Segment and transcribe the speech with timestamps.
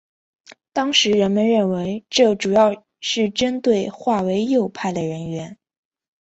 [0.73, 5.59] 当时人们认为这主要是针对划为右派的人员。